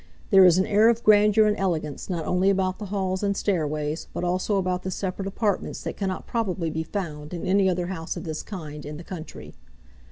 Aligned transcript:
There 0.31 0.45
is 0.45 0.57
an 0.57 0.65
air 0.65 0.89
of 0.89 1.03
grandeur 1.03 1.45
and 1.45 1.55
elegance 1.59 2.09
not 2.09 2.25
only 2.25 2.49
about 2.49 2.79
the 2.79 2.87
halls 2.87 3.21
and 3.21 3.37
stairways 3.37 4.07
but 4.15 4.23
also 4.23 4.57
about 4.57 4.81
the 4.81 4.89
separate 4.89 5.27
apartments 5.27 5.83
that 5.83 5.95
cannot 5.95 6.25
probably 6.25 6.71
be 6.71 6.81
found 6.81 7.35
in 7.35 7.45
any 7.45 7.69
other 7.69 7.85
house 7.85 8.17
of 8.17 8.23
this 8.23 8.41
kind 8.41 8.83
in 8.83 8.97
the 8.97 9.03
country. 9.03 9.53